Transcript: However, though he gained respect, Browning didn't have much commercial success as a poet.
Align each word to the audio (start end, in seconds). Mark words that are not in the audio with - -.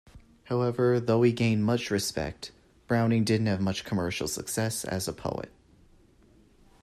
However, 0.45 0.99
though 0.99 1.21
he 1.21 1.31
gained 1.31 1.67
respect, 1.91 2.51
Browning 2.87 3.23
didn't 3.23 3.45
have 3.45 3.61
much 3.61 3.85
commercial 3.85 4.27
success 4.27 4.83
as 4.83 5.07
a 5.07 5.13
poet. 5.13 5.51